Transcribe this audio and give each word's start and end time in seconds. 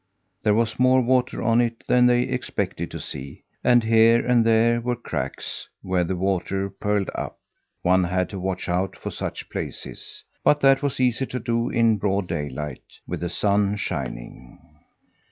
There 0.41 0.55
was 0.55 0.79
more 0.79 0.99
water 0.99 1.43
on 1.43 1.61
it 1.61 1.83
than 1.85 2.07
they 2.07 2.23
expected 2.23 2.89
to 2.89 2.99
see, 2.99 3.43
and 3.63 3.83
here 3.83 4.25
and 4.25 4.43
there 4.43 4.81
were 4.81 4.95
cracks, 4.95 5.69
where 5.83 6.03
the 6.03 6.15
water 6.15 6.71
purled 6.71 7.11
up. 7.13 7.37
One 7.83 8.05
had 8.05 8.27
to 8.29 8.39
watch 8.39 8.67
out 8.67 8.97
for 8.97 9.11
such 9.11 9.47
places; 9.51 10.23
but 10.43 10.59
that 10.61 10.81
was 10.81 10.99
easy 10.99 11.27
to 11.27 11.39
do 11.39 11.69
in 11.69 11.97
broad 11.97 12.27
daylight, 12.27 12.81
with 13.07 13.19
the 13.19 13.29
sun 13.29 13.75
shining. 13.75 14.57